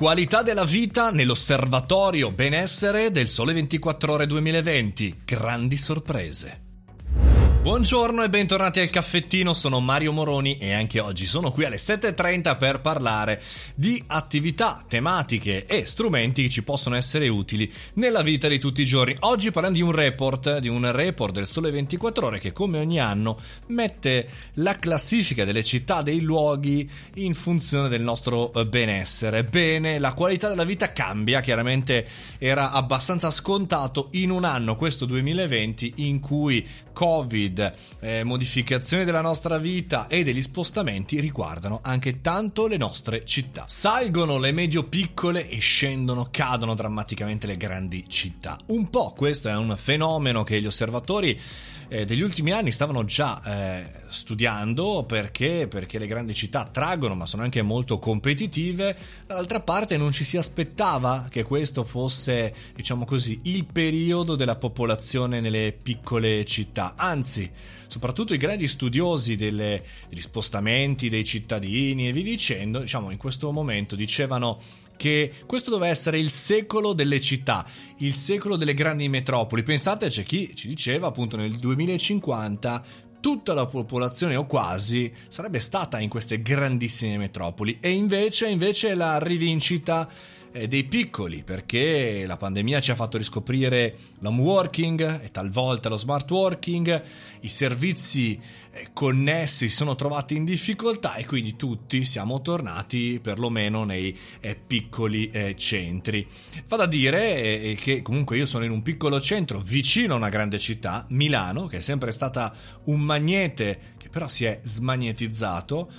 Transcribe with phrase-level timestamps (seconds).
[0.00, 5.20] Qualità della vita nell'osservatorio benessere del Sole 24 Ore 2020.
[5.26, 6.69] Grandi sorprese.
[7.62, 12.56] Buongiorno e bentornati al caffettino, sono Mario Moroni e anche oggi sono qui alle 7.30
[12.56, 13.38] per parlare
[13.74, 18.86] di attività, tematiche e strumenti che ci possono essere utili nella vita di tutti i
[18.86, 19.14] giorni.
[19.20, 22.98] Oggi parliamo di un report, di un report del Sole 24 Ore che come ogni
[22.98, 23.36] anno
[23.66, 29.44] mette la classifica delle città, dei luoghi in funzione del nostro eh, benessere.
[29.44, 32.08] Bene, la qualità della vita cambia, chiaramente
[32.38, 39.20] era abbastanza scontato in un anno, questo 2020, in cui Covid Covid, eh, modificazioni della
[39.20, 43.64] nostra vita e degli spostamenti riguardano anche tanto le nostre città.
[43.66, 48.56] Salgono le medio-piccole e scendono, cadono drammaticamente le grandi città.
[48.66, 51.38] Un po' questo è un fenomeno che gli osservatori
[51.90, 57.26] eh, degli ultimi anni stavano già eh, studiando perché, perché le grandi città traggono ma
[57.26, 58.96] sono anche molto competitive
[59.26, 65.40] dall'altra parte non ci si aspettava che questo fosse diciamo così il periodo della popolazione
[65.40, 67.39] nelle piccole città anzi
[67.86, 73.52] soprattutto i grandi studiosi delle, degli spostamenti dei cittadini e vi dicendo diciamo in questo
[73.52, 74.58] momento dicevano
[74.96, 77.64] che questo doveva essere il secolo delle città,
[77.98, 79.62] il secolo delle grandi metropoli.
[79.62, 82.84] Pensate, c'è chi ci diceva appunto nel 2050
[83.20, 89.18] tutta la popolazione o quasi sarebbe stata in queste grandissime metropoli e invece, invece la
[89.18, 90.08] rivincita
[90.52, 96.30] dei piccoli perché la pandemia ci ha fatto riscoprire l'home working e talvolta lo smart
[96.30, 97.02] working,
[97.40, 98.38] i servizi
[98.72, 104.56] eh, connessi si sono trovati in difficoltà e quindi tutti siamo tornati perlomeno nei eh,
[104.56, 106.26] piccoli eh, centri.
[106.66, 110.28] Vado a dire eh, che comunque io sono in un piccolo centro vicino a una
[110.28, 115.90] grande città, Milano, che è sempre stata un magnete che però si è smagnetizzato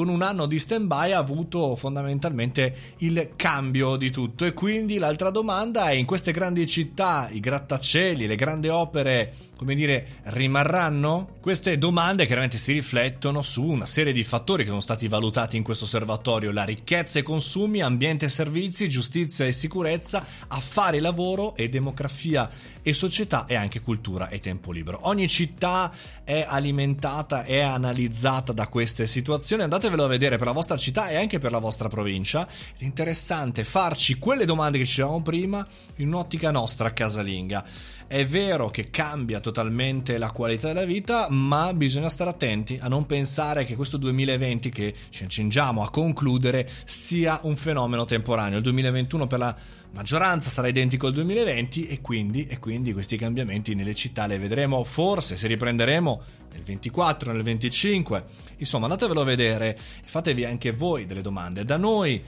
[0.00, 4.46] con un anno di stand-by ha avuto fondamentalmente il cambio di tutto.
[4.46, 9.74] E quindi l'altra domanda è: in queste grandi città i grattacieli, le grandi opere, come
[9.74, 11.36] dire, rimarranno?
[11.42, 15.62] Queste domande chiaramente si riflettono su una serie di fattori che sono stati valutati in
[15.62, 21.54] questo osservatorio: la ricchezza e consumi, ambiente e servizi, giustizia e sicurezza, affari e lavoro
[21.56, 22.48] e demografia
[22.80, 25.00] e società e anche cultura e tempo libero.
[25.02, 25.92] Ogni città
[26.24, 29.62] è alimentata e analizzata da queste situazioni.
[29.62, 32.46] Andate andatevelo a vedere per la vostra città e anche per la vostra provincia.
[32.46, 37.64] È interessante farci quelle domande che ci dicevamo prima in un'ottica nostra casalinga.
[38.10, 43.06] È vero che cambia totalmente la qualità della vita, ma bisogna stare attenti a non
[43.06, 48.56] pensare che questo 2020 che ci accingiamo a concludere sia un fenomeno temporaneo.
[48.56, 49.56] Il 2021 per la
[49.92, 54.82] maggioranza sarà identico al 2020 e quindi, e quindi questi cambiamenti nelle città li vedremo
[54.82, 56.22] forse se riprenderemo
[56.52, 58.24] nel 24, nel 25.
[58.56, 61.64] Insomma, andatevelo a vedere e fatevi anche voi delle domande.
[61.64, 62.20] Da noi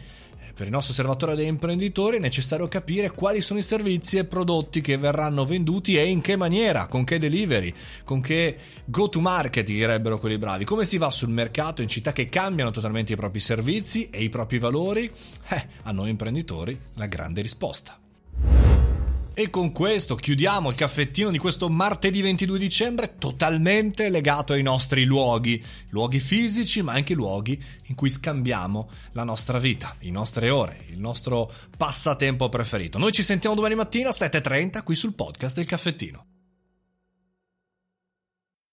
[0.55, 4.81] per il nostro osservatorio degli imprenditori è necessario capire quali sono i servizi e prodotti
[4.81, 7.73] che verranno venduti e in che maniera, con che delivery,
[8.05, 10.65] con che go to market direbbero quelli bravi.
[10.65, 14.29] Come si va sul mercato in città che cambiano totalmente i propri servizi e i
[14.29, 15.11] propri valori?
[15.49, 18.02] Eh, a noi imprenditori la grande risposta.
[19.35, 25.05] E con questo chiudiamo il caffettino di questo martedì 22 dicembre totalmente legato ai nostri
[25.05, 30.85] luoghi, luoghi fisici ma anche luoghi in cui scambiamo la nostra vita, le nostre ore,
[30.91, 32.99] il nostro passatempo preferito.
[32.99, 36.32] Noi ci sentiamo domani mattina a 7.30 qui sul podcast del caffettino.